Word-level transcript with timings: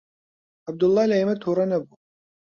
عەبدوڵڵا 0.65 1.03
لە 1.09 1.15
ئێمە 1.19 1.35
تووڕە 1.41 1.65
نەبوو. 1.71 1.95